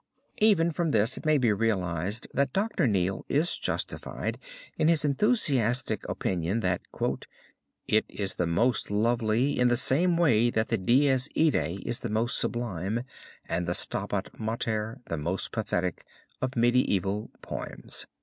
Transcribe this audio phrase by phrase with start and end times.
[0.39, 4.39] Even from this it may be realized that Doctor Neale is justified
[4.75, 6.81] in his enthusiastic opinion that
[7.87, 12.09] "it is the most lovely, in the same way that the Dies Irae is the
[12.09, 13.03] most sublime,
[13.47, 16.03] and the Stabat Mater the most pathetic,
[16.41, 18.07] of medieval poems."